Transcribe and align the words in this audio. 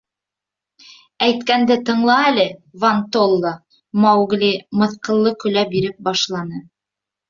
—Әйткәнде 1.25 1.77
тыңла 1.91 2.17
әле, 2.31 2.47
Вон-толла,— 2.87 3.55
Маугли 4.09 4.53
мыҫҡыллы 4.83 5.39
көлә 5.47 5.71
биреп 5.79 6.07
башланы. 6.13 6.69